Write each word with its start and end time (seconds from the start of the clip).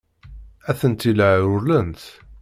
Atenti 0.71 1.11
la 1.15 1.29
rewwlent. 1.39 2.01